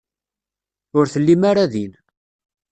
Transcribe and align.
Ur 0.97 1.05
tellim 1.13 1.41
ara 1.51 1.65
din. 1.73 1.93